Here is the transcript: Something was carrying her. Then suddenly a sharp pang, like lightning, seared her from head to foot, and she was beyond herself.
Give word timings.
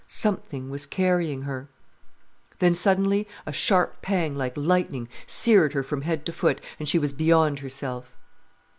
Something 0.07 0.71
was 0.71 0.87
carrying 0.87 1.43
her. 1.43 1.69
Then 2.57 2.73
suddenly 2.73 3.27
a 3.45 3.51
sharp 3.53 4.01
pang, 4.01 4.35
like 4.35 4.57
lightning, 4.57 5.07
seared 5.27 5.73
her 5.73 5.83
from 5.83 6.01
head 6.01 6.25
to 6.25 6.33
foot, 6.33 6.59
and 6.79 6.89
she 6.89 6.97
was 6.97 7.13
beyond 7.13 7.59
herself. 7.59 8.15